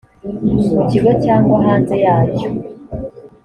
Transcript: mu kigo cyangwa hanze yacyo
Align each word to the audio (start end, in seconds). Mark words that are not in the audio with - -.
mu 0.75 0.81
kigo 0.89 1.11
cyangwa 1.23 1.55
hanze 1.65 1.95
yacyo 2.05 2.49